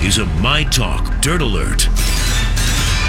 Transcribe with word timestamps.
This 0.00 0.16
is 0.16 0.18
a 0.18 0.26
My 0.40 0.64
Talk 0.64 1.20
Dirt 1.20 1.42
Alert. 1.42 1.88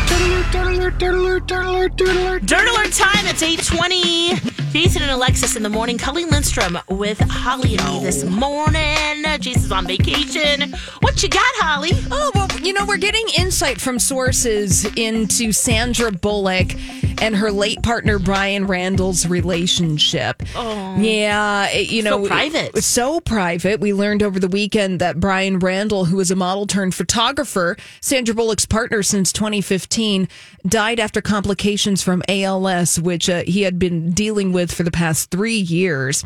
Dirt 0.08 0.22
alert, 0.22 0.98
dirt 1.00 1.14
alert, 1.16 1.48
dirt 1.48 1.66
alert, 1.66 1.96
Dirt 1.96 2.10
Alert. 2.10 2.46
Dirt 2.46 2.68
alert 2.68 2.92
time. 2.92 3.26
It's 3.28 3.42
820. 3.42 4.36
Jason 4.72 5.02
and 5.02 5.12
Alexis 5.12 5.56
in 5.56 5.64
the 5.64 5.70
morning. 5.70 5.98
Cully 5.98 6.26
Lindstrom 6.26 6.78
with 6.90 7.20
Holly 7.20 7.78
and 7.78 7.88
me 7.88 8.04
this 8.04 8.26
morning. 8.26 9.24
Jason's 9.40 9.72
on 9.72 9.88
vacation. 9.88 10.74
What 11.00 11.24
you 11.24 11.30
got, 11.30 11.42
Holly? 11.56 11.92
Oh, 12.12 12.32
well, 12.36 12.48
you 12.62 12.74
know, 12.74 12.86
we're 12.86 12.98
getting 12.98 13.26
insight 13.38 13.80
from 13.80 13.98
sources 13.98 14.86
into 14.98 15.54
Sandra 15.54 16.12
Bullock 16.12 16.74
and 17.22 17.36
her 17.38 17.52
late 17.52 17.82
partner 17.84 18.20
Bryan 18.20 18.68
Randall's 18.68 19.26
relationship. 19.28 20.44
Oh. 20.56 20.98
Yeah, 21.00 21.70
it- 21.70 21.90
you 21.90 22.02
know, 22.04 22.24
So 22.24 22.28
private. 22.28 22.84
So 22.84 23.20
private. 23.22 23.80
We 23.80 23.94
learned 23.94 24.24
over 24.24 24.40
the 24.40 24.48
weekend 24.48 25.00
that 25.00 25.20
Bryan 25.20 25.60
Randall, 25.60 26.06
who 26.06 26.18
was 26.18 26.32
a 26.32 26.36
model 26.36 26.66
turned 26.68 26.96
photographer, 26.96 27.78
Sandra 28.02 28.34
Bullock's 28.36 28.66
partner 28.66 29.04
since 29.04 29.32
2015, 29.32 30.28
died 30.68 31.00
after 31.00 31.22
complications 31.22 32.02
from 32.04 32.24
ALS, 32.28 33.00
which 33.00 33.30
uh, 33.30 33.44
he 33.46 33.62
had 33.62 33.80
been 33.80 34.12
dealing 34.12 34.52
with 34.52 34.72
for 34.72 34.84
the 34.84 34.92
past 34.92 35.32
three 35.32 35.58
years. 35.58 36.24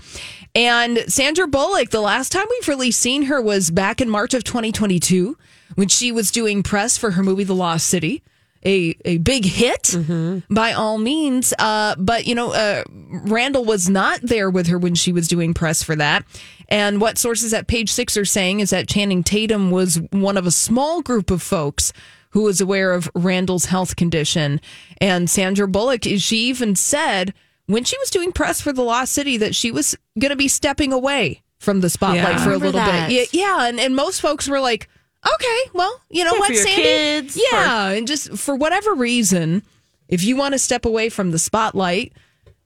And 0.56 1.00
Sandra 1.08 1.48
Bullock, 1.48 1.90
the 1.90 2.02
last 2.02 2.32
time 2.32 2.46
we've 2.50 2.68
really 2.68 2.92
seen 2.92 3.24
her 3.24 3.42
was 3.42 3.70
back 3.72 4.00
in 4.02 4.10
March 4.10 4.34
of 4.34 4.44
2022 4.46 5.38
when 5.76 5.88
she 5.90 6.12
was 6.12 6.32
doing 6.32 6.64
press 6.64 6.98
for 6.98 7.12
her 7.12 7.24
movie 7.24 7.44
The 7.44 7.54
Lost 7.56 7.88
City. 7.88 8.24
A, 8.68 8.98
a 9.06 9.18
big 9.20 9.46
hit 9.46 9.96
by 10.50 10.74
all 10.74 10.98
means. 10.98 11.54
Uh, 11.60 11.94
but, 12.00 12.26
you 12.26 12.34
know, 12.34 12.52
uh, 12.52 12.84
Randall 12.90 13.64
was 13.64 13.88
not 13.90 14.22
there 14.24 14.50
with 14.50 14.66
her 14.68 14.80
when 14.80 14.96
she 14.96 15.12
was 15.12 15.28
doing 15.28 15.54
press 15.54 15.84
for 15.84 15.96
that. 15.96 16.26
And 16.68 17.00
what 17.00 17.20
sources 17.20 17.54
at 17.54 17.68
page 17.68 17.92
six 17.92 18.18
are 18.18 18.26
saying 18.26 18.62
is 18.62 18.72
that 18.72 18.88
Channing 18.88 19.24
Tatum 19.24 19.70
was 19.70 19.98
one 20.12 20.36
of 20.36 20.48
a 20.48 20.52
small 20.52 21.04
group 21.04 21.30
of 21.30 21.44
folks 21.44 21.94
who 22.32 22.42
was 22.42 22.60
aware 22.60 22.92
of 22.92 23.08
Randall's 23.14 23.66
health 23.66 23.96
condition. 23.96 24.60
And 25.00 25.30
Sandra 25.30 25.68
Bullock, 25.68 26.04
she 26.04 26.38
even 26.48 26.76
said 26.76 27.34
when 27.68 27.84
she 27.84 27.98
was 28.00 28.10
doing 28.10 28.32
press 28.32 28.62
for 28.62 28.74
The 28.74 28.82
Lost 28.82 29.14
City 29.14 29.38
that 29.38 29.54
she 29.54 29.72
was 29.72 29.96
going 30.20 30.32
to 30.32 30.36
be 30.36 30.48
stepping 30.48 30.92
away 30.92 31.44
from 31.60 31.82
the 31.82 31.90
spotlight 31.90 32.38
Yeah. 32.38 32.44
for 32.44 32.52
a 32.52 32.58
little 32.58 32.74
that. 32.74 33.10
bit. 33.10 33.32
Yeah, 33.32 33.42
yeah. 33.60 33.68
And, 33.68 33.80
and 33.80 33.96
most 33.96 34.22
folks 34.22 34.50
were 34.50 34.60
like, 34.60 34.90
okay, 35.34 35.60
well, 35.74 36.02
you 36.10 36.24
know 36.24 36.34
what, 36.36 36.56
Sandy? 36.56 36.82
kids, 36.82 37.40
yeah, 37.52 37.90
and 37.90 38.08
just 38.08 38.38
for 38.38 38.56
whatever 38.56 38.94
reason, 38.94 39.64
if 40.08 40.24
you 40.24 40.36
want 40.36 40.54
to 40.54 40.60
step 40.60 40.86
away 40.86 41.10
from 41.10 41.32
the 41.32 41.40
spotlight, 41.40 42.14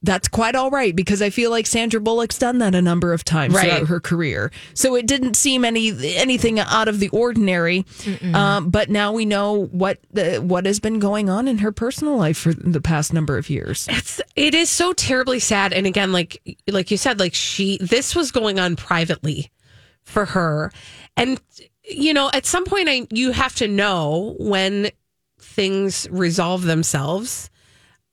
that's 0.02 0.30
quite 0.30 0.56
all 0.56 0.70
right 0.70 0.96
because 0.96 1.22
I 1.22 1.30
feel 1.30 1.52
like 1.52 1.68
Sandra 1.68 2.00
Bullock's 2.00 2.38
done 2.38 2.60
that 2.60 2.74
a 2.74 2.82
number 2.82 3.12
of 3.12 3.26
times 3.26 3.54
Right. 3.54 3.70
throughout 3.70 3.88
her 3.90 4.00
career. 4.00 4.50
So 4.74 4.96
it 4.96 5.06
didn't 5.06 5.34
seem 5.36 5.66
any 5.66 5.92
anything 6.16 6.58
out 6.58 6.88
of 6.88 7.00
the 7.02 7.10
ordinary. 7.10 7.86
Um, 8.34 8.70
but 8.70 8.90
now 8.90 9.12
we 9.12 9.26
know 9.26 9.66
what 9.66 10.00
the, 10.14 10.38
what 10.38 10.66
has 10.66 10.80
been 10.80 11.00
going 11.00 11.30
on 11.30 11.50
in 11.50 11.58
her 11.58 11.73
personal 11.73 12.16
life 12.16 12.38
for 12.38 12.54
the 12.54 12.80
past 12.80 13.12
number 13.12 13.38
of 13.38 13.50
years. 13.50 13.88
It's 13.89 14.22
it 14.38 14.54
is 14.56 14.70
so 14.70 14.94
terribly 14.94 15.39
sad. 15.39 15.73
And 15.73 15.86
again, 15.86 16.14
like 16.14 16.42
like 16.70 16.92
you 16.92 16.98
said, 16.98 17.20
like 17.20 17.33
she 17.33 17.78
this 17.82 18.16
was 18.16 18.32
going 18.32 18.58
on 18.58 18.78
privately 18.78 19.52
for 20.09 20.25
her. 20.25 20.71
And 21.15 21.39
you 21.83 22.14
know, 22.14 22.30
at 22.33 22.45
some 22.45 22.65
point 22.65 22.89
I 22.89 23.08
you 23.11 23.31
have 23.31 23.55
to 23.55 23.67
know 23.67 24.36
when 24.39 24.89
things 25.39 26.08
resolve 26.11 26.64
themselves. 26.64 27.49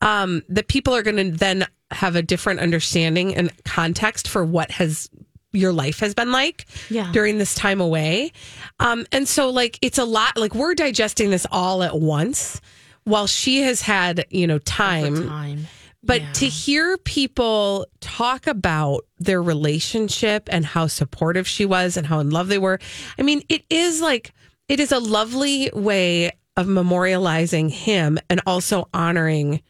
Um, 0.03 0.43
that 0.51 0.69
people 0.69 0.95
are 0.95 1.03
gonna 1.03 1.31
then 1.31 1.67
have 1.91 2.17
a 2.17 2.23
different 2.23 2.61
understanding 2.61 3.35
and 3.35 3.51
context 3.65 4.29
for 4.29 4.45
what 4.45 4.71
has 4.73 5.09
your 5.53 5.73
life 5.73 6.01
has 6.01 6.15
been 6.15 6.33
like 6.33 6.67
Yeah. 6.91 7.11
during 7.13 7.39
this 7.39 7.55
time 7.55 7.81
away. 7.81 8.33
Um, 8.79 9.07
and 9.11 9.27
so 9.27 9.49
like 9.49 9.79
it's 9.81 9.97
a 9.97 10.05
lot 10.05 10.37
like 10.37 10.55
we're 10.55 10.75
digesting 10.75 11.31
this 11.31 11.47
all 11.51 11.83
at 11.83 11.99
once 11.99 12.61
while 13.05 13.27
she 13.27 13.63
has 13.63 13.81
had, 13.81 14.27
you 14.31 14.47
know, 14.47 14.59
time. 14.59 15.29
Time. 15.29 15.67
But 16.07 16.35
to 16.35 16.47
hear 16.47 16.97
people 16.99 17.87
talk 18.01 18.47
about 18.47 19.05
their 19.19 19.43
relationship 19.43 20.49
and 20.51 20.65
how 20.65 20.87
supportive 20.87 21.47
she 21.49 21.65
was 21.67 21.97
and 21.97 22.07
how 22.07 22.21
in 22.21 22.31
love 22.31 22.49
they 22.49 22.59
were, 22.59 22.79
I 23.19 23.23
mean, 23.23 23.43
it 23.49 23.65
is 23.69 24.01
like, 24.01 24.33
it 24.69 24.81
is 24.81 24.93
a 24.93 24.99
lovely 24.99 25.71
way 25.75 26.33
of 26.57 26.67
memorializing 26.67 27.71
him 27.71 28.19
and 28.31 28.41
also 28.47 28.89
honoring 28.95 29.63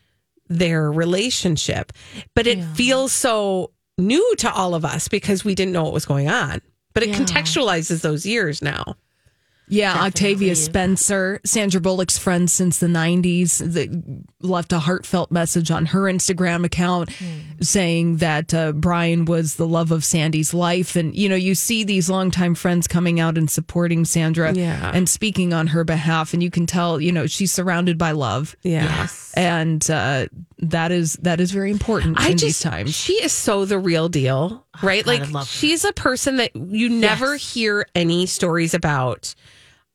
their 0.49 0.93
relationship. 0.93 1.93
But 2.35 2.47
it 2.47 2.63
feels 2.63 3.13
so 3.13 3.73
new 3.99 4.35
to 4.37 4.53
all 4.53 4.75
of 4.75 4.85
us 4.85 5.09
because 5.09 5.45
we 5.45 5.55
didn't 5.55 5.73
know 5.73 5.85
what 5.85 5.93
was 5.93 6.07
going 6.07 6.29
on. 6.29 6.61
But 6.95 7.03
it 7.03 7.09
Yeah. 7.11 7.17
contextualizes 7.17 8.03
those 8.03 8.25
years 8.25 8.63
now. 8.63 8.97
Yeah, 9.69 9.95
Octavia 10.05 10.55
Spencer, 10.55 11.41
Sandra 11.45 11.81
Bullock's 11.81 12.17
friend 12.19 12.49
since 12.51 12.79
the 12.79 12.87
90s, 12.87 13.59
that 13.73 14.25
left 14.41 14.73
a 14.73 14.79
heartfelt 14.79 15.31
message 15.33 15.71
on 15.71 15.87
her 15.87 16.03
Instagram 16.03 16.65
account 16.65 17.11
saying 17.61 18.19
that 18.19 18.55
uh, 18.55 18.73
Bryan 18.73 19.25
was 19.25 19.57
the 19.57 19.67
love 19.67 19.91
of 19.91 20.05
Sandy's 20.05 20.55
life. 20.55 20.95
And, 20.95 21.17
you 21.17 21.29
know, 21.29 21.35
you 21.35 21.55
see 21.55 21.83
these 21.85 22.09
longtime 22.09 22.55
friends 22.55 22.87
coming 22.87 23.19
out 23.19 23.37
and 23.37 23.51
supporting 23.51 24.05
Sandra 24.05 24.53
Yeah. 24.53 24.93
and 24.95 25.09
speaking 25.09 25.53
on 25.53 25.69
her 25.69 25.83
behalf. 25.85 26.33
And 26.33 26.43
you 26.43 26.51
can 26.51 26.67
tell, 26.67 27.01
you 27.01 27.11
know, 27.11 27.27
she's 27.27 27.53
surrounded 27.53 27.99
by 27.99 28.13
love. 28.13 28.55
Yeah. 28.63 29.09
And 29.35 29.89
uh, 29.91 30.27
that 30.59 30.91
is 30.93 31.15
that 31.23 31.41
is 31.41 31.51
very 31.51 31.71
important 31.71 32.19
I 32.19 32.27
in 32.31 32.39
just, 32.39 32.45
these 32.45 32.61
times. 32.61 32.95
she 32.95 33.15
is 33.23 33.33
so 33.33 33.65
the 33.65 33.79
real 33.79 34.09
deal, 34.09 34.67
right? 34.83 35.05
God, 35.05 35.31
like 35.33 35.47
she's 35.47 35.85
a 35.85 35.93
person 35.93 36.37
that 36.37 36.55
you 36.57 36.89
never 36.89 37.35
Yes. 37.35 37.53
hear 37.55 37.87
any 37.95 38.27
stories 38.27 38.75
about 38.75 39.35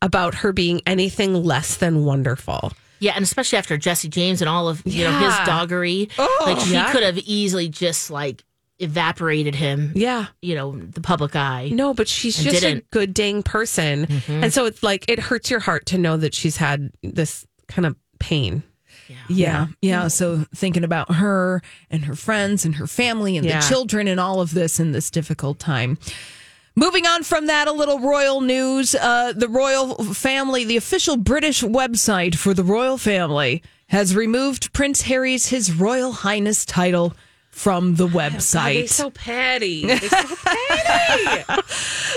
about 0.01 0.35
her 0.35 0.51
being 0.53 0.81
anything 0.88 1.44
less 1.44 1.77
than 1.77 2.05
wonderful. 2.05 2.73
Yeah, 2.99 3.13
and 3.16 3.23
especially 3.23 3.57
after 3.57 3.77
Jesse 3.77 4.09
James 4.09 4.41
and 4.41 4.49
all 4.49 4.69
of 4.69 4.81
you 4.85 5.03
know 5.03 5.11
his 5.19 5.33
doggery, 5.47 6.09
Oh, 6.19 6.44
like 6.45 6.59
she 6.59 6.73
yeah. 6.73 6.91
could 6.91 7.01
have 7.03 7.17
easily 7.17 7.67
just 7.67 8.11
like 8.11 8.43
evaporated 8.78 9.55
him. 9.55 9.91
Yeah. 9.95 10.28
You 10.41 10.55
know, 10.55 10.72
the 10.79 11.01
public 11.01 11.35
eye. 11.35 11.69
No, 11.73 11.93
but 11.93 12.07
she's 12.07 12.35
just 12.38 12.57
a 12.57 12.59
didn't. 12.61 12.89
good 12.91 13.13
dang 13.13 13.43
person. 13.43 14.05
Mm-hmm. 14.07 14.43
And 14.43 14.53
so 14.53 14.66
it's 14.66 14.81
like 14.83 15.05
it 15.07 15.19
hurts 15.19 15.49
your 15.51 15.59
heart 15.59 15.85
to 15.88 15.97
know 15.97 16.17
that 16.17 16.33
she's 16.33 16.57
had 16.57 16.91
this 17.03 17.45
kind 17.67 17.85
of 17.85 17.95
pain. 18.19 18.63
Yeah, 19.29 19.67
yeah. 19.81 20.07
So 20.07 20.45
thinking 20.55 20.83
about 20.83 21.16
her 21.16 21.61
and 21.89 22.05
her 22.05 22.16
friends 22.16 22.66
and 22.66 22.75
her 22.75 22.88
family 22.88 23.38
and 23.38 23.45
Yeah. 23.45 23.59
the 23.61 23.67
children 23.67 24.07
and 24.07 24.19
all 24.19 24.41
of 24.41 24.53
this 24.53 24.79
in 24.79 24.91
this 24.91 25.09
difficult 25.09 25.59
time. 25.59 25.97
Moving 26.75 27.05
on 27.05 27.23
from 27.23 27.47
that, 27.47 27.67
a 27.67 27.72
little 27.73 27.99
royal 27.99 28.39
news. 28.39 28.95
Uh, 28.95 29.33
the 29.35 29.49
royal 29.49 30.03
family, 30.13 30.63
the 30.63 30.77
official 30.77 31.17
British 31.17 31.61
website 31.63 32.35
for 32.35 32.53
the 32.53 32.63
royal 32.63 32.97
family, 32.97 33.61
has 33.88 34.16
removed 34.16 34.72
Prince 34.72 35.01
Harry's 35.01 35.47
His 35.47 35.73
Royal 35.73 36.13
Highness 36.13 36.66
title 36.66 37.13
from 37.61 37.94
the 37.94 38.07
website. 38.07 38.89
so 38.89 39.11
petty. 39.11 39.85
They're 39.85 39.99
so 39.99 40.35
petty. 40.44 41.63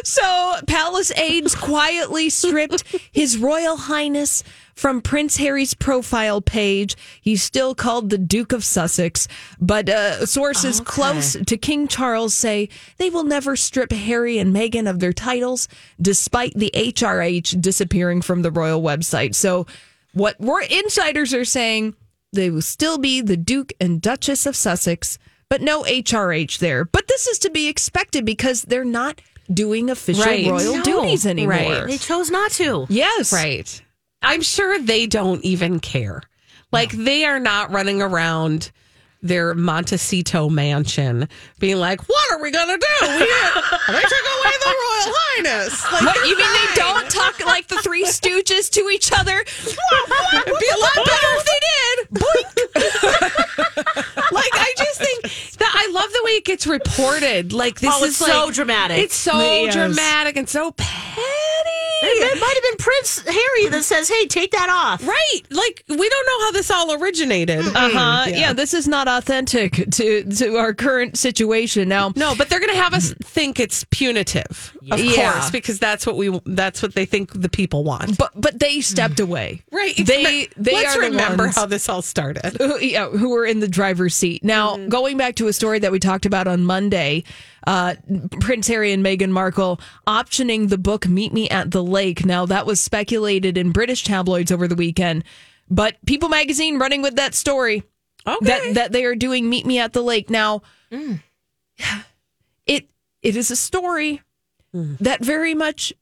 So, 0.02 0.54
Palace 0.66 1.12
aides 1.16 1.54
quietly 1.54 2.30
stripped 2.30 2.84
His 3.12 3.36
Royal 3.36 3.76
Highness 3.76 4.42
from 4.74 5.02
Prince 5.02 5.36
Harry's 5.36 5.74
profile 5.74 6.40
page. 6.40 6.96
He's 7.20 7.42
still 7.42 7.74
called 7.74 8.10
the 8.10 8.18
Duke 8.18 8.52
of 8.52 8.64
Sussex, 8.64 9.28
but 9.60 9.88
uh, 9.88 10.24
sources 10.26 10.80
close 10.80 11.34
to 11.34 11.56
King 11.56 11.88
Charles 11.88 12.34
say 12.34 12.68
they 12.96 13.10
will 13.10 13.24
never 13.24 13.54
strip 13.54 13.92
Harry 13.92 14.38
and 14.38 14.54
Meghan 14.54 14.88
of 14.88 14.98
their 14.98 15.12
titles, 15.12 15.68
despite 16.00 16.54
the 16.54 16.70
HRH 16.74 17.60
disappearing 17.60 18.22
from 18.22 18.42
the 18.42 18.50
royal 18.50 18.82
website. 18.82 19.34
So, 19.34 19.66
what 20.12 20.40
we're 20.40 20.62
insiders 20.62 21.34
are 21.34 21.44
saying, 21.44 21.94
they 22.32 22.50
will 22.50 22.62
still 22.62 22.98
be 22.98 23.20
the 23.20 23.36
Duke 23.36 23.72
and 23.80 24.00
Duchess 24.00 24.46
of 24.46 24.56
Sussex, 24.56 25.18
but 25.48 25.60
no 25.62 25.82
HRH 25.84 26.58
there. 26.58 26.84
But 26.84 27.08
this 27.08 27.26
is 27.26 27.38
to 27.40 27.50
be 27.50 27.68
expected 27.68 28.24
because 28.24 28.62
they're 28.62 28.84
not 28.84 29.20
doing 29.52 29.90
official 29.90 30.24
Right. 30.24 30.46
royal 30.46 30.76
No. 30.78 30.82
duties 30.82 31.26
anymore. 31.26 31.50
Right. 31.58 31.86
They 31.86 31.98
chose 31.98 32.30
not 32.30 32.50
to. 32.52 32.86
Yes. 32.88 33.32
Right. 33.32 33.80
I'm 34.22 34.40
sure 34.42 34.78
they 34.78 35.06
don't 35.06 35.44
even 35.44 35.80
care. 35.80 36.22
Like 36.72 36.90
they 36.92 37.24
are 37.24 37.38
not 37.38 37.70
running 37.70 38.00
around 38.02 38.70
their 39.22 39.54
Montecito 39.54 40.50
mansion, 40.50 41.26
being 41.58 41.78
like, 41.78 42.06
"What 42.10 42.30
are 42.32 42.42
we 42.42 42.50
gonna 42.50 42.76
do? 42.76 42.86
We 43.02 43.08
they 43.08 44.02
took 44.02 44.26
away 44.36 44.54
the 44.60 44.66
royal 44.66 45.14
highness." 45.16 45.82
Like, 45.92 46.02
What, 46.04 46.28
you 46.28 46.36
mean 46.36 46.52
they 46.52 46.74
don't 46.74 47.08
talk 47.10 47.42
like 47.46 47.68
the 47.68 47.76
Three 47.78 48.04
Stooges 48.04 48.68
to 48.72 48.80
each 48.90 49.10
other? 49.12 49.38
It'd 49.66 50.58
be 50.60 50.68
a 50.74 50.78
lot 50.78 50.94
better 50.94 51.30
if 51.38 51.44
they 51.46 51.60
did. 51.70 52.08
Boink. 52.20 52.54
like 54.32 54.50
I 54.52 54.74
just 54.76 54.98
think 54.98 55.22
that 55.58 55.72
I 55.74 55.90
love 55.92 56.10
the 56.12 56.20
way 56.24 56.32
it 56.32 56.44
gets 56.64 56.66
reported. 56.66 57.52
Like 57.52 57.80
this 57.80 57.90
Oh, 57.92 58.04
is 58.04 58.10
it's 58.10 58.18
so 58.18 58.46
like- 58.46 58.54
dramatic. 58.54 58.98
It's 58.98 59.14
so 59.16 59.38
Yes. 59.38 59.74
dramatic 59.74 60.36
and 60.36 60.48
so 60.48 60.72
petty. 60.72 61.03
It 62.16 62.40
might 62.40 62.54
have 62.54 62.62
been 62.62 62.84
Prince 62.84 63.22
Harry 63.26 63.68
that 63.70 63.82
says, 63.84 64.08
"Hey, 64.08 64.26
take 64.26 64.52
that 64.52 64.68
off." 64.68 65.06
Right. 65.06 65.40
Like 65.50 65.84
we 65.88 66.08
don't 66.08 66.26
know 66.26 66.40
how 66.46 66.52
this 66.52 66.70
all 66.70 66.92
originated. 67.02 67.60
Uh 67.66 67.90
huh. 67.90 68.24
Yeah. 68.28 68.52
this 68.52 68.74
is 68.74 68.86
not 68.88 69.08
authentic 69.08 69.90
to 69.92 70.24
to 70.24 70.56
our 70.56 70.74
current 70.74 71.16
situation. 71.18 71.88
Now, 71.88 72.12
No, 72.16 72.34
but 72.36 72.48
they're 72.48 72.60
going 72.60 72.72
to 72.74 72.80
have 72.80 72.94
us 72.94 73.12
think 73.22 73.58
it's 73.60 73.84
punitive, 73.90 74.76
of 74.90 75.00
Yeah. 75.00 75.32
course, 75.32 75.50
because 75.50 75.78
that's 75.78 76.06
what 76.06 76.16
we 76.16 76.40
that's 76.46 76.82
what 76.82 76.94
they 76.94 77.04
think 77.06 77.32
the 77.40 77.48
people 77.48 77.84
want. 77.84 78.16
but 78.18 78.30
but 78.34 78.58
they 78.58 78.80
stepped 78.80 79.20
away. 79.20 79.62
Right. 79.72 79.94
They 79.96 80.48
they 80.56 80.72
Let's 80.74 80.96
are 80.96 81.00
the 81.02 81.10
remember 81.10 81.44
ones- 81.44 81.56
how 81.56 81.66
this 81.66 81.88
all 81.88 82.02
started. 82.02 82.56
who, 82.58 82.78
yeah, 82.80 83.08
who 83.08 83.30
were 83.30 83.44
in 83.46 83.60
the 83.60 83.68
driver's 83.68 84.14
seat. 84.14 84.44
Now, 84.44 84.76
going 84.88 85.16
back 85.16 85.36
to 85.36 85.48
a 85.48 85.52
story 85.52 85.78
that 85.80 85.92
we 85.92 85.98
talked 85.98 86.26
about 86.26 86.46
on 86.46 86.64
Monday, 86.64 87.24
uh, 87.66 87.94
Prince 88.40 88.68
Harry 88.68 88.92
and 88.92 89.04
Meghan 89.04 89.30
Markle 89.30 89.80
optioning 90.06 90.68
the 90.68 90.76
book 90.78 91.06
Meet 91.08 91.32
Me 91.32 91.48
at 91.48 91.70
the 91.70 91.82
Lake. 91.82 92.03
Now, 92.24 92.46
that 92.46 92.66
was 92.66 92.80
speculated 92.80 93.56
in 93.56 93.72
British 93.72 94.04
tabloids 94.04 94.52
over 94.52 94.68
the 94.68 94.74
weekend, 94.74 95.24
but 95.70 95.96
People 96.06 96.28
magazine 96.28 96.78
running 96.78 97.02
with 97.02 97.16
that 97.16 97.34
story 97.34 97.82
Okay. 98.26 98.46
that 98.46 98.74
that 98.74 98.92
they 98.92 99.04
are 99.04 99.14
doing 99.14 99.48
Meet 99.48 99.66
Me 99.66 99.78
at 99.78 99.92
the 99.92 100.02
Lake. 100.02 100.30
Now, 100.30 100.62
mm. 100.90 101.20
it 102.66 102.88
it 103.22 103.36
is 103.36 103.50
a 103.50 103.56
story 103.56 104.22
mm. 104.74 104.98
that 104.98 105.22
very 105.22 105.54
much 105.54 105.92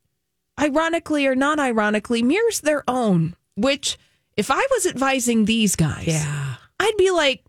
ironically 0.60 1.26
or 1.26 1.34
not 1.34 1.58
ironically 1.58 2.22
mirrors 2.22 2.60
their 2.60 2.84
own, 2.88 3.34
which 3.56 3.98
if 4.36 4.50
I 4.50 4.66
was 4.70 4.86
advising 4.86 5.44
these 5.44 5.76
guys, 5.76 6.06
yeah. 6.06 6.54
I'd 6.78 6.96
be 6.96 7.10
like, 7.10 7.44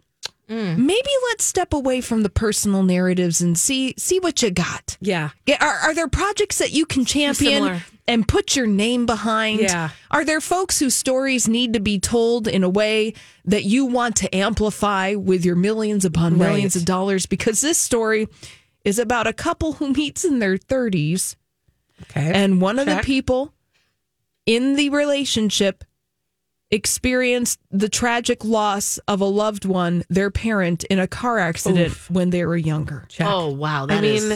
mm. 0.49 0.77
maybe 0.77 1.09
let's 1.29 1.43
step 1.43 1.73
away 1.73 2.01
from 2.01 2.23
the 2.23 2.29
personal 2.29 2.83
narratives 2.83 3.41
and 3.41 3.57
see 3.57 3.93
see 3.97 4.19
what 4.19 4.41
you 4.41 4.49
got. 4.49 4.97
Yeah. 5.01 5.29
Are, 5.59 5.77
are 5.79 5.93
there 5.93 6.07
projects 6.07 6.57
that 6.57 6.71
you 6.71 6.85
can 6.85 7.05
champion. 7.05 7.81
And 8.07 8.27
put 8.27 8.55
your 8.55 8.67
name 8.67 9.05
behind? 9.05 9.59
Yeah. 9.61 9.89
Are 10.11 10.25
there 10.25 10.41
folks 10.41 10.79
whose 10.79 10.95
stories 10.95 11.47
need 11.47 11.73
to 11.73 11.79
be 11.79 11.99
told 11.99 12.47
in 12.47 12.63
a 12.63 12.69
way 12.69 13.13
that 13.45 13.63
you 13.63 13.85
want 13.85 14.15
to 14.17 14.35
amplify 14.35 15.15
with 15.15 15.45
your 15.45 15.55
millions 15.55 16.03
upon 16.05 16.37
millions 16.37 16.75
Right. 16.75 16.81
of 16.81 16.85
dollars? 16.85 17.25
Because 17.25 17.61
this 17.61 17.77
story 17.77 18.27
is 18.83 18.99
about 18.99 19.27
a 19.27 19.33
couple 19.33 19.73
who 19.73 19.93
meets 19.93 20.25
in 20.25 20.39
their 20.39 20.57
30s, 20.57 21.35
Okay. 22.03 22.31
and 22.33 22.59
one 22.59 22.79
of 22.79 22.85
the 22.85 23.01
people 23.03 23.53
in 24.45 24.75
the 24.75 24.89
relationship 24.89 25.83
experienced 26.73 27.59
the 27.71 27.87
tragic 27.89 28.43
loss 28.43 28.97
of 29.07 29.21
a 29.21 29.25
loved 29.25 29.65
one, 29.65 30.03
their 30.09 30.31
parent, 30.31 30.83
in 30.85 30.99
a 30.99 31.07
car 31.07 31.39
accident 31.39 31.91
when 32.09 32.29
they 32.31 32.45
were 32.45 32.57
younger. 32.57 33.05
Check. 33.09 33.27
Oh 33.29 33.49
wow, 33.51 33.83
I 33.83 33.87
that 33.87 34.01
mean, 34.01 34.29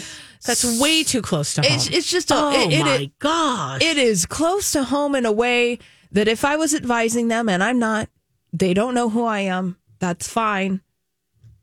that's 0.45 0.79
way 0.79 1.03
too 1.03 1.21
close 1.21 1.53
to 1.55 1.61
home. 1.61 1.71
It's, 1.71 1.89
it's 1.89 2.09
just 2.09 2.31
a, 2.31 2.35
oh 2.35 2.51
it- 2.69 2.73
it- 2.73 2.79
my 2.85 2.95
it- 2.95 3.19
gosh. 3.19 3.81
it 3.81 3.97
is 3.97 4.25
close 4.25 4.71
to 4.73 4.83
home 4.83 5.15
in 5.15 5.25
a 5.25 5.31
way 5.31 5.79
that 6.11 6.27
if 6.27 6.45
I 6.45 6.55
was 6.55 6.73
advising 6.73 7.27
them 7.27 7.49
and 7.49 7.63
I'm 7.63 7.79
not, 7.79 8.07
they 8.53 8.73
don't 8.73 8.93
know 8.93 9.09
who 9.09 9.25
I 9.25 9.39
am. 9.41 9.77
That's 9.99 10.27
fine. 10.27 10.81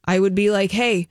I 0.05 0.21
would 0.21 0.35
be 0.35 0.51
like, 0.51 0.71
hey, 0.73 1.09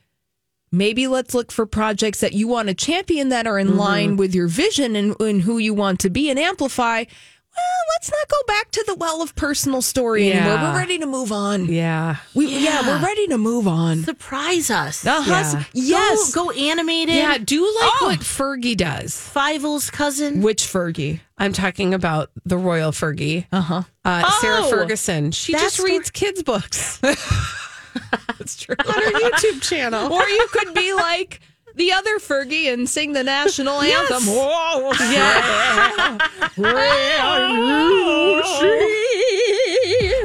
maybe 0.71 1.07
let's 1.07 1.33
look 1.33 1.51
for 1.51 1.65
projects 1.65 2.19
that 2.19 2.33
you 2.33 2.47
want 2.47 2.67
to 2.67 2.73
champion 2.75 3.29
that 3.29 3.47
are 3.47 3.57
in 3.57 3.67
Mm-hmm. 3.69 3.77
line 3.79 4.17
with 4.17 4.35
your 4.35 4.47
vision 4.47 4.95
and, 4.95 5.19
and 5.19 5.41
who 5.41 5.57
you 5.57 5.73
want 5.73 5.99
to 6.01 6.09
be 6.09 6.29
and 6.29 6.37
amplify. 6.37 7.05
Well, 7.55 7.83
let's 7.95 8.09
not 8.11 8.27
go 8.29 8.37
back 8.47 8.71
to 8.71 8.83
the 8.87 8.95
well 8.95 9.21
of 9.21 9.35
personal 9.35 9.81
story 9.81 10.31
anymore. 10.31 10.55
We're 10.57 10.75
ready 10.77 10.97
to 10.99 11.05
move 11.05 11.31
on. 11.31 11.65
yeah. 11.65 12.17
We, 12.33 12.47
yeah. 12.47 12.59
Yeah. 12.59 12.87
we're 12.87 13.05
ready 13.05 13.27
to 13.27 13.37
move 13.37 13.67
on. 13.67 14.03
Surprise 14.03 14.69
us. 14.71 15.05
Uh-huh. 15.05 15.29
Yeah. 15.31 15.63
Yes. 15.73 16.33
Go, 16.33 16.45
go 16.45 16.51
animated. 16.51 17.15
Yeah. 17.15 17.37
Do 17.37 17.61
like 17.63 17.91
Oh. 18.01 18.05
what 18.07 18.19
Fergie 18.19 18.75
does. 18.75 19.15
Fivel's 19.19 19.89
cousin. 19.91 20.41
Which 20.41 20.63
Fergie? 20.63 21.19
I'm 21.37 21.53
talking 21.53 21.93
about 21.93 22.31
the 22.45 22.57
royal 22.57 22.91
Fergie. 22.91 23.45
Uh-huh. 23.51 23.83
Uh, 24.03 24.31
Sarah 24.41 24.61
Oh, 24.63 24.69
Ferguson. 24.69 25.31
She 25.31 25.51
that 25.53 25.61
just 25.61 25.75
story- 25.75 25.91
reads 25.91 26.09
kids' 26.09 26.41
books 26.43 26.97
That's 28.37 28.57
true. 28.57 28.75
on 28.79 28.93
her 28.93 29.11
YouTube 29.11 29.61
channel. 29.61 30.11
or 30.11 30.23
you 30.27 30.47
could 30.51 30.73
be 30.73 30.93
like 30.93 31.39
the 31.75 31.91
other 31.91 32.17
Fergie 32.19 32.71
and 32.71 32.87
sing 32.89 33.13
the 33.13 33.23
national 33.23 33.81
anthem. 33.81 34.23
Whoa. 34.25 34.91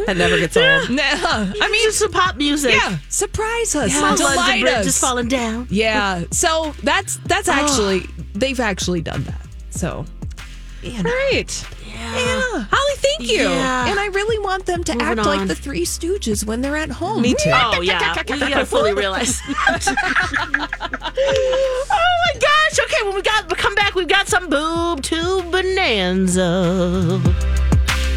That 0.06 0.16
never 0.16 0.38
gets 0.38 0.56
old. 0.56 0.88
Nah, 0.98 1.02
I 1.02 1.52
I 1.60 1.70
mean, 1.70 1.84
just 1.88 1.98
some 1.98 2.10
pop 2.10 2.36
music. 2.36 2.72
yeah, 2.72 2.96
surprise 3.10 3.74
us, 3.74 3.92
My 3.94 4.00
London 4.10 4.26
delight 4.26 4.60
Bridge 4.62 4.74
us. 4.74 4.86
is 4.86 4.98
falling 4.98 5.28
down. 5.28 5.66
Yeah, 5.70 6.24
so 6.30 6.74
that's 6.82 7.16
that's 7.26 7.48
ah. 7.48 7.60
actually 7.60 8.06
they've 8.34 8.60
actually 8.60 9.02
done 9.02 9.22
that. 9.24 9.40
So 9.70 10.06
Right. 10.82 11.66
yeah, 11.86 12.64
Holly, 12.70 12.87
thank 13.18 13.30
you. 13.30 13.48
Yeah. 13.48 13.88
and 13.88 13.98
I 13.98 14.06
really 14.06 14.38
want 14.38 14.66
them 14.66 14.84
to 14.84 14.92
Moving 14.92 15.06
act 15.06 15.26
like 15.26 15.48
the 15.48 15.54
Three 15.54 15.84
Stooges 15.84 16.44
when 16.44 16.60
they're 16.60 16.76
at 16.76 16.90
home. 16.90 17.22
Me 17.22 17.34
too. 17.34 17.50
Oh 17.52 17.80
yeah, 17.82 18.14
we 18.30 18.38
gotta 18.38 18.66
fully 18.66 18.92
realize. 18.94 19.40
that. 19.46 19.86
oh 21.90 22.14
my 22.24 22.40
gosh! 22.40 22.78
Okay, 22.80 23.06
when 23.06 23.14
we 23.14 23.22
got 23.22 23.48
we 23.50 23.56
come 23.56 23.74
back, 23.74 23.94
we've 23.94 24.08
got 24.08 24.28
some 24.28 24.48
boob 24.48 25.02
tube 25.02 25.50
bonanza. 25.50 27.20